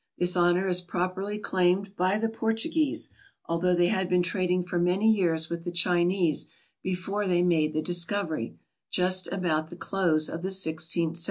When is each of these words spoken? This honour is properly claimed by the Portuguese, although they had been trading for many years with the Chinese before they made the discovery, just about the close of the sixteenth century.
This 0.17 0.35
honour 0.35 0.67
is 0.67 0.81
properly 0.81 1.37
claimed 1.37 1.95
by 1.95 2.17
the 2.17 2.27
Portuguese, 2.27 3.11
although 3.45 3.75
they 3.75 3.89
had 3.89 4.09
been 4.09 4.23
trading 4.23 4.63
for 4.65 4.79
many 4.79 5.07
years 5.11 5.47
with 5.47 5.63
the 5.63 5.69
Chinese 5.71 6.47
before 6.81 7.27
they 7.27 7.43
made 7.43 7.75
the 7.75 7.83
discovery, 7.83 8.57
just 8.89 9.27
about 9.31 9.69
the 9.69 9.75
close 9.75 10.27
of 10.27 10.41
the 10.41 10.49
sixteenth 10.49 11.17
century. 11.17 11.19